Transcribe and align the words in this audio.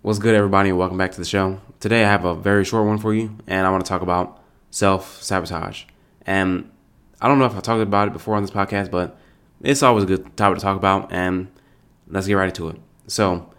What's 0.00 0.20
good, 0.20 0.36
everybody, 0.36 0.70
welcome 0.70 0.96
back 0.96 1.10
to 1.10 1.18
the 1.18 1.24
show. 1.24 1.60
Today, 1.80 2.04
I 2.04 2.08
have 2.08 2.24
a 2.24 2.32
very 2.32 2.64
short 2.64 2.86
one 2.86 2.98
for 2.98 3.12
you, 3.12 3.36
and 3.48 3.66
I 3.66 3.70
want 3.70 3.84
to 3.84 3.88
talk 3.88 4.00
about 4.00 4.40
self 4.70 5.20
sabotage. 5.20 5.86
And 6.24 6.70
I 7.20 7.26
don't 7.26 7.40
know 7.40 7.46
if 7.46 7.56
I 7.56 7.60
talked 7.60 7.82
about 7.82 8.06
it 8.06 8.12
before 8.12 8.36
on 8.36 8.44
this 8.44 8.52
podcast, 8.52 8.92
but 8.92 9.18
it's 9.60 9.82
always 9.82 10.04
a 10.04 10.06
good 10.06 10.36
topic 10.36 10.58
to 10.58 10.62
talk 10.62 10.76
about, 10.76 11.12
and 11.12 11.48
let's 12.06 12.28
get 12.28 12.34
right 12.34 12.48
into 12.48 12.68
it. 12.68 12.76
So, 13.08 13.52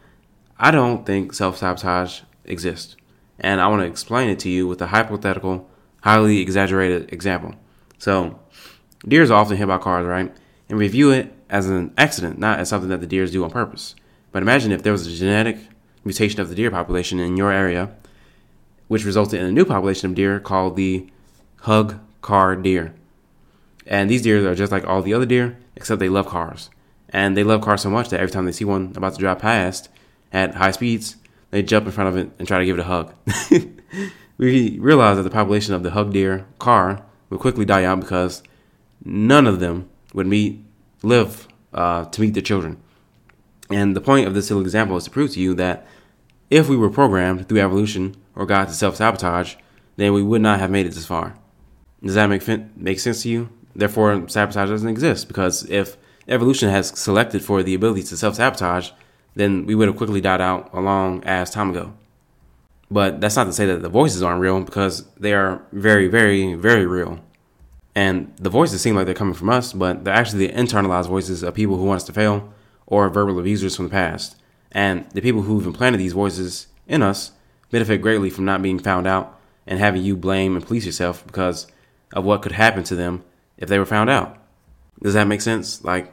I 0.58 0.72
don't 0.72 1.06
think 1.06 1.34
self 1.34 1.58
sabotage 1.58 2.22
exists, 2.46 2.96
and 3.42 3.60
I 3.60 3.68
want 3.68 3.82
to 3.82 3.88
explain 3.88 4.30
it 4.30 4.40
to 4.40 4.50
you 4.50 4.66
with 4.66 4.82
a 4.82 4.88
hypothetical, 4.88 5.70
highly 6.04 6.40
exaggerated 6.40 7.12
example. 7.12 7.56
So, 7.98 8.40
deers 9.06 9.30
often 9.30 9.58
hit 9.58 9.68
by 9.68 9.78
cars, 9.78 10.06
right? 10.06 10.34
And 10.70 10.78
we 10.78 10.88
view 10.88 11.12
it 11.12 11.34
as 11.50 11.68
an 11.68 11.94
accident, 11.98 12.40
not 12.40 12.60
as 12.60 12.70
something 12.70 12.90
that 12.92 13.02
the 13.02 13.08
deers 13.08 13.34
do 13.34 13.44
on 13.44 13.52
purpose. 13.52 13.94
But 14.32 14.42
imagine 14.42 14.72
if 14.72 14.84
there 14.84 14.94
was 14.94 15.06
a 15.06 15.12
genetic 15.12 15.58
mutation 16.04 16.40
of 16.40 16.50
the 16.50 16.56
deer 16.56 16.72
population 16.72 17.20
in 17.20 17.38
your 17.38 17.52
area, 17.52 17.92
which 18.88 19.06
resulted 19.06 19.40
in 19.40 19.46
a 19.46 19.52
new 19.52 19.66
population 19.66 20.10
of 20.10 20.16
deer 20.16 20.40
called 20.40 20.76
the 20.76 21.08
hug 21.62 22.00
car 22.22 22.56
deer. 22.56 22.94
And 23.86 24.10
these 24.10 24.22
deer 24.22 24.50
are 24.50 24.56
just 24.56 24.72
like 24.72 24.86
all 24.86 25.02
the 25.02 25.14
other 25.14 25.26
deer, 25.26 25.58
except 25.76 26.00
they 26.00 26.10
love 26.10 26.28
cars. 26.28 26.70
And 27.10 27.36
they 27.36 27.44
love 27.44 27.62
cars 27.62 27.82
so 27.82 27.90
much 27.90 28.10
that 28.10 28.20
every 28.20 28.32
time 28.32 28.46
they 28.46 28.52
see 28.52 28.66
one 28.66 28.94
about 28.96 29.14
to 29.14 29.20
drive 29.20 29.40
past 29.40 29.90
at 30.32 30.56
high 30.56 30.72
speeds, 30.72 31.18
they 31.52 31.64
jump 31.64 31.88
in 31.88 31.92
front 31.92 32.10
of 32.10 32.18
it 32.18 32.32
and 32.38 32.48
try 32.48 32.60
to 32.60 32.66
give 32.66 32.78
it 32.78 32.82
a 32.82 32.86
hug. 32.86 33.14
we 34.38 34.78
realized 34.80 35.18
that 35.18 35.24
the 35.24 35.30
population 35.32 35.74
of 35.74 35.84
the 35.84 35.92
hug 35.92 36.14
deer 36.14 36.46
car 36.60 37.04
would 37.30 37.40
quickly 37.40 37.66
die 37.66 37.84
out 37.84 38.00
because 38.00 38.44
none 39.04 39.48
of 39.48 39.60
them 39.60 39.90
would 40.14 40.28
meet 40.28 40.64
live 41.02 41.48
uh, 41.74 42.06
to 42.06 42.22
meet 42.22 42.34
their 42.34 42.44
children. 42.44 42.82
And 43.70 43.96
the 43.96 44.02
point 44.02 44.28
of 44.28 44.34
this 44.34 44.50
little 44.50 44.64
example 44.64 44.98
is 44.98 45.04
to 45.04 45.12
prove 45.12 45.32
to 45.32 45.40
you 45.40 45.54
that 45.56 45.86
if 46.50 46.68
we 46.68 46.78
were 46.78 46.90
programmed 46.90 47.48
through 47.48 47.60
evolution 47.60 48.16
or 48.36 48.46
God 48.46 48.68
to 48.68 48.74
self 48.74 48.96
sabotage, 48.96 49.56
then 49.98 50.14
we 50.14 50.24
would 50.24 50.42
not 50.42 50.60
have 50.60 50.72
made 50.72 50.86
it 50.86 50.94
this 50.94 51.06
far. 51.06 51.36
Does 52.04 52.16
that 52.16 52.28
make 52.28 52.42
fin- 52.42 52.72
make 52.76 53.00
sense 53.00 53.24
to 53.24 53.30
you? 53.30 53.50
Therefore, 53.76 54.28
sabotage 54.28 54.70
doesn't 54.70 54.90
exist 54.90 55.28
because 55.28 55.70
if 55.70 55.98
evolution 56.28 56.70
has 56.70 56.88
selected 56.98 57.44
for 57.44 57.62
the 57.62 57.76
ability 57.76 58.04
to 58.04 58.18
self 58.18 58.36
sabotage, 58.36 58.92
then 59.36 59.66
we 59.66 59.76
would 59.76 59.88
have 59.88 59.98
quickly 59.98 60.22
died 60.22 60.42
out 60.42 60.70
a 60.74 60.82
long 60.82 61.24
ass 61.24 61.52
time 61.52 61.70
ago. 61.70 61.94
But 62.90 63.22
that's 63.22 63.36
not 63.36 63.44
to 63.44 63.54
say 63.54 63.68
that 63.68 63.84
the 63.84 63.90
voices 63.90 64.24
aren't 64.24 64.42
real 64.42 64.62
because 64.62 65.06
they 65.16 65.34
are 65.34 65.62
very, 65.72 66.08
very, 66.08 66.56
very 66.56 66.88
real. 66.88 67.20
And 67.94 68.34
the 68.38 68.50
voices 68.50 68.82
seem 68.82 68.96
like 68.96 69.06
they're 69.06 69.14
coming 69.14 69.36
from 69.36 69.50
us, 69.50 69.74
but 69.74 70.04
they're 70.04 70.14
actually 70.14 70.48
the 70.48 70.54
internalized 70.54 71.08
voices 71.08 71.44
of 71.44 71.54
people 71.54 71.78
who 71.78 71.84
want 71.84 71.98
us 71.98 72.04
to 72.06 72.14
fail 72.14 72.52
or 72.90 73.08
verbal 73.10 73.40
abusers 73.40 73.76
from 73.76 73.86
the 73.86 73.92
past. 73.92 74.36
And 74.72 75.10
the 75.12 75.22
people 75.22 75.44
who've 75.44 75.66
implanted 75.66 76.02
these 76.02 76.14
voices 76.14 76.68
in 76.88 77.02
us 77.02 77.32
benefit 77.72 78.02
greatly 78.02 78.30
from 78.30 78.46
not 78.46 78.62
being 78.62 78.80
found 78.80 79.08
out 79.08 79.40
and 79.66 79.80
having 79.80 80.04
you 80.04 80.18
blame 80.18 80.56
and 80.56 80.66
police 80.66 80.86
yourself 80.86 81.26
because 81.26 81.68
of 82.14 82.26
what 82.26 82.42
could 82.42 82.52
happen 82.52 82.84
to 82.84 82.96
them 82.96 83.24
if 83.58 83.70
they 83.70 83.80
were 83.80 83.86
found 83.86 84.10
out. 84.10 84.38
Does 85.02 85.14
that 85.14 85.28
make 85.28 85.42
sense? 85.42 85.84
Like, 85.84 86.12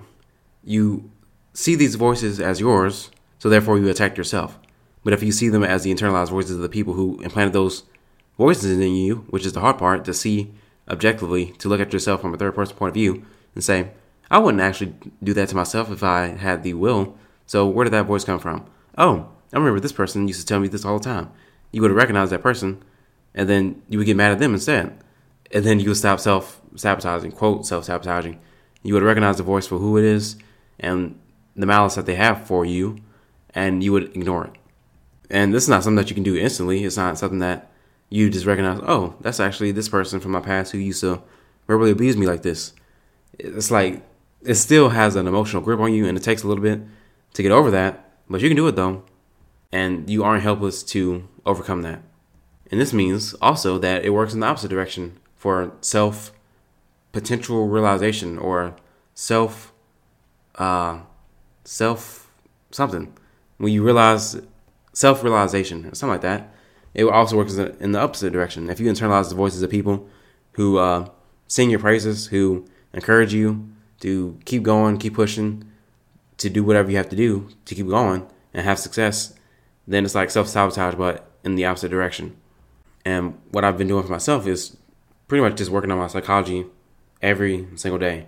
you 0.62 1.10
see 1.54 1.74
these 1.74 1.94
voices 1.94 2.38
as 2.38 2.60
yours, 2.60 3.10
so 3.38 3.48
therefore 3.48 3.78
you 3.78 3.88
attack 3.88 4.16
yourself. 4.16 4.58
But 5.02 5.14
if 5.14 5.22
you 5.22 5.32
see 5.32 5.48
them 5.48 5.64
as 5.64 5.82
the 5.82 5.94
internalized 5.94 6.30
voices 6.30 6.56
of 6.56 6.62
the 6.62 6.68
people 6.68 6.94
who 6.94 7.20
implanted 7.22 7.54
those 7.54 7.84
voices 8.36 8.78
in 8.78 8.94
you, 8.94 9.26
which 9.30 9.46
is 9.46 9.54
the 9.54 9.60
hard 9.60 9.78
part, 9.78 10.04
to 10.04 10.14
see 10.14 10.52
objectively, 10.88 11.46
to 11.58 11.68
look 11.68 11.80
at 11.80 11.92
yourself 11.92 12.20
from 12.20 12.34
a 12.34 12.36
third 12.36 12.54
person 12.54 12.76
point 12.76 12.90
of 12.90 12.94
view 12.94 13.24
and 13.54 13.64
say, 13.64 13.88
I 14.30 14.38
wouldn't 14.38 14.62
actually 14.62 14.94
do 15.22 15.32
that 15.34 15.48
to 15.50 15.56
myself 15.56 15.90
if 15.90 16.02
I 16.02 16.28
had 16.28 16.62
the 16.62 16.74
will. 16.74 17.16
So 17.46 17.66
where 17.66 17.84
did 17.84 17.92
that 17.92 18.06
voice 18.06 18.24
come 18.24 18.40
from? 18.40 18.66
Oh, 18.98 19.28
I 19.52 19.56
remember 19.56 19.80
this 19.80 19.92
person 19.92 20.26
used 20.26 20.40
to 20.40 20.46
tell 20.46 20.60
me 20.60 20.68
this 20.68 20.84
all 20.84 20.98
the 20.98 21.04
time. 21.04 21.30
You 21.70 21.82
would 21.82 21.92
recognize 21.92 22.30
that 22.30 22.42
person, 22.42 22.82
and 23.34 23.48
then 23.48 23.82
you 23.88 23.98
would 23.98 24.06
get 24.06 24.16
mad 24.16 24.32
at 24.32 24.38
them 24.38 24.54
instead. 24.54 24.98
And 25.52 25.64
then 25.64 25.78
you 25.78 25.88
would 25.88 25.96
stop 25.96 26.18
self 26.18 26.60
sabotaging, 26.74 27.32
quote, 27.32 27.66
self 27.66 27.84
sabotaging. 27.84 28.40
You 28.82 28.94
would 28.94 29.02
recognize 29.02 29.36
the 29.36 29.42
voice 29.42 29.66
for 29.66 29.78
who 29.78 29.96
it 29.96 30.04
is 30.04 30.36
and 30.80 31.18
the 31.54 31.66
malice 31.66 31.94
that 31.94 32.06
they 32.06 32.16
have 32.16 32.46
for 32.46 32.64
you, 32.64 32.98
and 33.54 33.82
you 33.82 33.92
would 33.92 34.16
ignore 34.16 34.46
it. 34.46 34.52
And 35.30 35.54
this 35.54 35.64
is 35.64 35.68
not 35.68 35.82
something 35.82 35.96
that 35.96 36.10
you 36.10 36.14
can 36.14 36.22
do 36.22 36.36
instantly. 36.36 36.84
It's 36.84 36.96
not 36.96 37.18
something 37.18 37.38
that 37.40 37.70
you 38.10 38.30
just 38.30 38.46
recognize, 38.46 38.80
oh, 38.82 39.16
that's 39.20 39.40
actually 39.40 39.72
this 39.72 39.88
person 39.88 40.20
from 40.20 40.32
my 40.32 40.40
past 40.40 40.72
who 40.72 40.78
used 40.78 41.00
to 41.00 41.22
verbally 41.66 41.90
abuse 41.90 42.16
me 42.16 42.26
like 42.26 42.42
this. 42.42 42.72
It's 43.38 43.70
like 43.70 44.02
it 44.46 44.54
still 44.54 44.90
has 44.90 45.16
an 45.16 45.26
emotional 45.26 45.62
grip 45.62 45.80
on 45.80 45.92
you 45.92 46.06
and 46.06 46.16
it 46.16 46.24
takes 46.24 46.42
a 46.42 46.48
little 46.48 46.62
bit 46.62 46.80
to 47.34 47.42
get 47.42 47.52
over 47.52 47.70
that, 47.70 48.10
but 48.28 48.40
you 48.40 48.48
can 48.48 48.56
do 48.56 48.66
it 48.68 48.76
though. 48.76 49.02
And 49.72 50.08
you 50.08 50.22
aren't 50.24 50.42
helpless 50.42 50.82
to 50.84 51.28
overcome 51.44 51.82
that. 51.82 52.00
And 52.70 52.80
this 52.80 52.92
means 52.92 53.34
also 53.34 53.78
that 53.78 54.04
it 54.04 54.10
works 54.10 54.32
in 54.32 54.40
the 54.40 54.46
opposite 54.46 54.68
direction 54.68 55.18
for 55.36 55.72
self 55.80 56.32
potential 57.12 57.66
realization 57.68 58.38
or 58.38 58.76
self 59.14 59.72
uh 60.54 61.00
self 61.64 62.30
something. 62.70 63.12
When 63.58 63.72
you 63.72 63.82
realize 63.82 64.40
self 64.92 65.22
realization 65.22 65.86
or 65.86 65.94
something 65.94 66.14
like 66.14 66.20
that, 66.22 66.54
it 66.94 67.04
also 67.04 67.36
works 67.36 67.56
in 67.56 67.92
the 67.92 68.00
opposite 68.00 68.32
direction. 68.32 68.70
If 68.70 68.80
you 68.80 68.90
internalize 68.90 69.28
the 69.28 69.34
voices 69.34 69.62
of 69.62 69.70
people 69.70 70.08
who 70.52 70.78
uh, 70.78 71.08
sing 71.46 71.68
your 71.68 71.78
praises, 71.78 72.28
who 72.28 72.64
encourage 72.94 73.34
you, 73.34 73.68
to 74.00 74.38
keep 74.44 74.62
going, 74.62 74.98
keep 74.98 75.14
pushing, 75.14 75.64
to 76.38 76.50
do 76.50 76.62
whatever 76.62 76.90
you 76.90 76.96
have 76.96 77.08
to 77.08 77.16
do 77.16 77.48
to 77.64 77.74
keep 77.74 77.88
going 77.88 78.26
and 78.52 78.64
have 78.64 78.78
success, 78.78 79.34
then 79.86 80.04
it's 80.04 80.14
like 80.14 80.30
self 80.30 80.48
sabotage, 80.48 80.94
but 80.94 81.30
in 81.44 81.54
the 81.54 81.64
opposite 81.64 81.90
direction. 81.90 82.36
And 83.04 83.38
what 83.50 83.64
I've 83.64 83.78
been 83.78 83.88
doing 83.88 84.02
for 84.02 84.10
myself 84.10 84.46
is 84.46 84.76
pretty 85.28 85.42
much 85.42 85.56
just 85.56 85.70
working 85.70 85.90
on 85.90 85.98
my 85.98 86.08
psychology 86.08 86.66
every 87.22 87.66
single 87.76 87.98
day. 87.98 88.26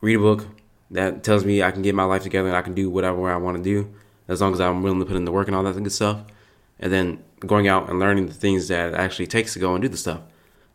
Read 0.00 0.16
a 0.16 0.20
book 0.20 0.46
that 0.90 1.24
tells 1.24 1.44
me 1.44 1.62
I 1.62 1.72
can 1.72 1.82
get 1.82 1.94
my 1.94 2.04
life 2.04 2.22
together 2.22 2.48
and 2.48 2.56
I 2.56 2.62
can 2.62 2.74
do 2.74 2.88
whatever 2.88 3.28
I 3.30 3.36
want 3.36 3.56
to 3.56 3.62
do 3.62 3.92
as 4.28 4.40
long 4.40 4.52
as 4.52 4.60
I'm 4.60 4.82
willing 4.82 5.00
to 5.00 5.06
put 5.06 5.16
in 5.16 5.24
the 5.24 5.32
work 5.32 5.48
and 5.48 5.56
all 5.56 5.62
that 5.64 5.74
good 5.74 5.92
stuff. 5.92 6.22
And 6.78 6.92
then 6.92 7.22
going 7.40 7.68
out 7.68 7.88
and 7.88 7.98
learning 7.98 8.26
the 8.26 8.34
things 8.34 8.68
that 8.68 8.94
actually 8.94 9.26
takes 9.26 9.54
to 9.54 9.58
go 9.58 9.74
and 9.74 9.82
do 9.82 9.88
the 9.88 9.96
stuff. 9.96 10.20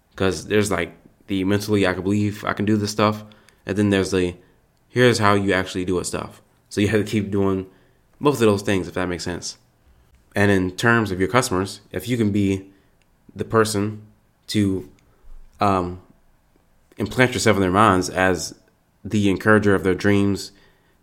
Because 0.09 0.47
there's 0.47 0.71
like 0.71 0.93
the 1.27 1.43
mentally 1.43 1.87
I 1.87 1.93
can 1.93 2.03
believe 2.03 2.43
I 2.43 2.53
can 2.53 2.65
do 2.65 2.75
this 2.75 2.91
stuff 2.91 3.23
and 3.65 3.77
then 3.77 3.89
there's 3.89 4.11
the 4.11 4.35
here's 4.89 5.19
how 5.19 5.33
you 5.33 5.53
actually 5.53 5.85
do 5.85 5.99
it 5.99 6.05
stuff. 6.05 6.41
So 6.69 6.81
you 6.81 6.87
have 6.89 7.05
to 7.05 7.09
keep 7.09 7.31
doing 7.31 7.67
both 8.19 8.35
of 8.35 8.41
those 8.41 8.61
things, 8.61 8.87
if 8.87 8.93
that 8.93 9.07
makes 9.07 9.23
sense. 9.23 9.57
And 10.35 10.51
in 10.51 10.71
terms 10.71 11.11
of 11.11 11.19
your 11.19 11.29
customers, 11.29 11.81
if 11.91 12.07
you 12.07 12.17
can 12.17 12.31
be 12.31 12.71
the 13.35 13.45
person 13.45 14.03
to 14.47 14.89
um, 15.59 16.01
implant 16.97 17.33
yourself 17.33 17.57
in 17.57 17.61
their 17.61 17.71
minds 17.71 18.09
as 18.09 18.57
the 19.03 19.29
encourager 19.29 19.75
of 19.75 19.83
their 19.83 19.95
dreams, 19.95 20.51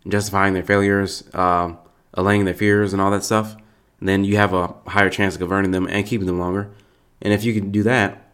justifying 0.07 0.53
their 0.53 0.63
failures, 0.63 1.23
uh, 1.33 1.73
allaying 2.13 2.45
their 2.45 2.53
fears, 2.53 2.93
and 2.93 3.01
all 3.01 3.11
that 3.11 3.23
stuff, 3.23 3.55
then 4.01 4.23
you 4.23 4.37
have 4.37 4.53
a 4.53 4.73
higher 4.87 5.09
chance 5.09 5.35
of 5.35 5.39
converting 5.39 5.71
them 5.71 5.87
and 5.87 6.05
keeping 6.05 6.27
them 6.27 6.39
longer. 6.39 6.71
And 7.21 7.33
if 7.33 7.43
you 7.43 7.53
can 7.53 7.71
do 7.71 7.83
that, 7.83 8.29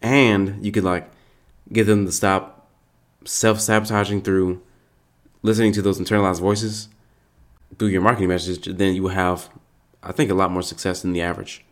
and 0.00 0.64
you 0.64 0.72
could 0.72 0.84
like 0.84 1.10
get 1.72 1.84
them 1.84 2.06
to 2.06 2.12
stop 2.12 2.57
self 3.24 3.60
sabotaging 3.60 4.22
through 4.22 4.62
listening 5.42 5.72
to 5.72 5.82
those 5.82 6.00
internalized 6.00 6.40
voices 6.40 6.88
through 7.78 7.88
your 7.88 8.00
marketing 8.00 8.28
message, 8.28 8.64
then 8.64 8.94
you 8.94 9.02
will 9.02 9.10
have, 9.10 9.48
I 10.02 10.12
think, 10.12 10.30
a 10.30 10.34
lot 10.34 10.50
more 10.50 10.62
success 10.62 11.02
than 11.02 11.12
the 11.12 11.22
average. 11.22 11.64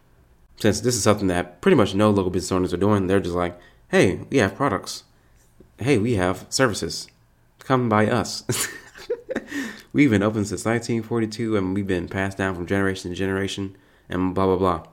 Since 0.59 0.81
this 0.81 0.95
is 0.95 1.03
something 1.03 1.29
that 1.29 1.61
pretty 1.61 1.77
much 1.77 1.95
no 1.95 2.11
local 2.11 2.31
business 2.31 2.53
owners 2.53 2.73
are 2.73 2.79
doing, 2.79 3.07
they're 3.07 3.21
just 3.21 3.35
like, 3.35 3.59
hey, 3.89 4.21
we 4.31 4.39
have 4.39 4.55
products. 4.55 5.05
Hey, 5.79 5.99
we 5.99 6.15
have 6.15 6.47
services. 6.49 7.09
Come 7.59 7.89
by 7.89 8.07
us. 8.07 8.45
we've 9.93 10.11
been 10.11 10.23
open 10.23 10.45
since 10.45 10.65
1942 10.65 11.57
and 11.57 11.75
we've 11.75 11.87
been 11.87 12.09
passed 12.09 12.39
down 12.39 12.55
from 12.55 12.67
generation 12.67 13.11
to 13.11 13.17
generation 13.17 13.77
and 14.09 14.35
blah, 14.35 14.47
blah, 14.47 14.57
blah. 14.57 14.87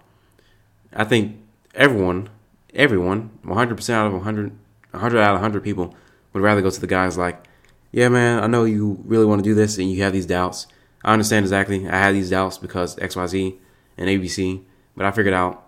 I 0.91 1.03
think 1.05 1.37
everyone, 1.75 2.29
everyone, 2.73 3.31
100% 3.45 3.89
out 3.93 4.07
of 4.07 4.13
100, 4.13 4.51
100 4.91 5.19
out 5.19 5.35
of 5.35 5.41
100 5.41 5.63
people 5.63 5.95
would 6.33 6.43
rather 6.43 6.61
go 6.61 6.69
to 6.69 6.81
the 6.81 6.87
guys 6.87 7.17
like, 7.17 7.43
yeah, 7.91 8.09
man, 8.09 8.43
I 8.43 8.47
know 8.47 8.65
you 8.65 8.99
really 9.05 9.25
want 9.25 9.43
to 9.43 9.49
do 9.49 9.53
this 9.53 9.77
and 9.77 9.89
you 9.91 10.01
have 10.03 10.13
these 10.13 10.25
doubts. 10.25 10.67
I 11.03 11.13
understand 11.13 11.45
exactly. 11.45 11.87
I 11.87 11.97
had 11.97 12.15
these 12.15 12.29
doubts 12.29 12.57
because 12.57 12.95
XYZ 12.95 13.55
and 13.97 14.09
ABC, 14.09 14.63
but 14.95 15.05
I 15.05 15.11
figured 15.11 15.33
out 15.33 15.67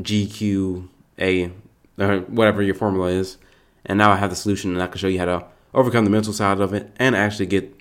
GQA, 0.00 1.52
or 1.98 2.20
whatever 2.20 2.62
your 2.62 2.74
formula 2.74 3.08
is, 3.08 3.38
and 3.86 3.98
now 3.98 4.10
I 4.10 4.16
have 4.16 4.30
the 4.30 4.36
solution 4.36 4.72
and 4.72 4.82
I 4.82 4.88
can 4.88 4.98
show 4.98 5.08
you 5.08 5.18
how 5.18 5.24
to 5.24 5.46
overcome 5.74 6.04
the 6.04 6.10
mental 6.10 6.32
side 6.32 6.60
of 6.60 6.72
it 6.74 6.90
and 6.96 7.16
actually 7.16 7.46
get 7.46 7.74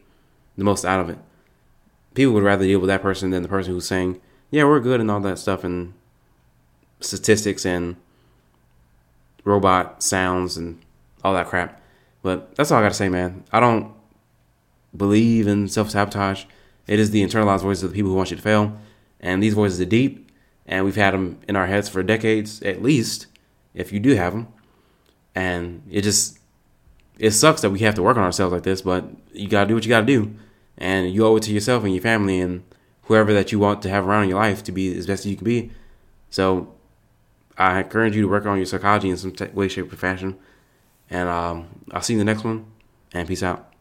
the 0.57 0.63
most 0.63 0.85
out 0.85 0.99
of 0.99 1.09
it. 1.09 1.17
People 2.13 2.33
would 2.33 2.43
rather 2.43 2.65
deal 2.65 2.79
with 2.79 2.87
that 2.87 3.01
person 3.01 3.29
than 3.29 3.43
the 3.43 3.49
person 3.49 3.73
who's 3.73 3.87
saying, 3.87 4.19
yeah, 4.49 4.63
we're 4.63 4.79
good 4.79 5.01
and 5.01 5.11
all 5.11 5.19
that 5.19 5.39
stuff 5.39 5.63
and 5.63 5.93
statistics 6.99 7.65
and 7.65 7.95
robot 9.43 10.01
sounds 10.01 10.57
and 10.57 10.79
all 11.23 11.33
that 11.33 11.47
crap. 11.47 11.81
But 12.21 12.55
that's 12.55 12.71
all 12.71 12.79
I 12.79 12.83
got 12.83 12.89
to 12.89 12.95
say, 12.95 13.09
man. 13.09 13.43
I 13.51 13.59
don't 13.59 13.93
believe 14.95 15.47
in 15.47 15.67
self 15.67 15.89
sabotage. 15.89 16.45
It 16.87 16.99
is 16.99 17.11
the 17.11 17.23
internalized 17.23 17.61
voices 17.61 17.83
of 17.83 17.91
the 17.91 17.95
people 17.95 18.11
who 18.11 18.17
want 18.17 18.31
you 18.31 18.37
to 18.37 18.41
fail. 18.43 18.77
And 19.19 19.41
these 19.41 19.53
voices 19.53 19.81
are 19.81 19.85
deep, 19.85 20.31
and 20.65 20.85
we've 20.85 20.95
had 20.95 21.13
them 21.13 21.39
in 21.47 21.55
our 21.55 21.67
heads 21.67 21.89
for 21.89 22.03
decades 22.03 22.61
at 22.61 22.81
least, 22.81 23.27
if 23.73 23.91
you 23.91 23.99
do 23.99 24.15
have 24.15 24.33
them. 24.33 24.47
And 25.33 25.83
it 25.89 26.01
just 26.01 26.39
it 27.19 27.31
sucks 27.31 27.61
that 27.61 27.71
we 27.71 27.79
have 27.79 27.95
to 27.95 28.03
work 28.03 28.17
on 28.17 28.23
ourselves 28.23 28.53
like 28.53 28.63
this, 28.63 28.81
but 28.81 29.05
you 29.33 29.47
gotta 29.47 29.67
do 29.67 29.73
what 29.73 29.85
you 29.85 29.89
gotta 29.89 30.05
do, 30.05 30.35
and 30.77 31.11
you 31.11 31.25
owe 31.25 31.35
it 31.37 31.43
to 31.43 31.53
yourself 31.53 31.83
and 31.83 31.93
your 31.93 32.01
family 32.01 32.39
and 32.39 32.63
whoever 33.03 33.33
that 33.33 33.51
you 33.51 33.59
want 33.59 33.81
to 33.81 33.89
have 33.89 34.07
around 34.07 34.23
in 34.23 34.29
your 34.29 34.39
life 34.39 34.63
to 34.63 34.71
be 34.71 34.95
as 34.95 35.07
best 35.07 35.21
as 35.21 35.31
you 35.31 35.35
can 35.35 35.45
be. 35.45 35.71
So 36.29 36.73
I 37.57 37.79
encourage 37.79 38.15
you 38.15 38.21
to 38.23 38.27
work 38.27 38.45
on 38.45 38.57
your 38.57 38.65
psychology 38.65 39.09
in 39.09 39.17
some 39.17 39.33
way, 39.53 39.67
shape, 39.67 39.91
or 39.91 39.95
fashion. 39.95 40.37
And 41.09 41.29
um, 41.29 41.67
I'll 41.91 42.01
see 42.01 42.13
you 42.13 42.19
in 42.19 42.25
the 42.25 42.33
next 42.33 42.43
one. 42.43 42.65
And 43.13 43.27
peace 43.27 43.43
out. 43.43 43.73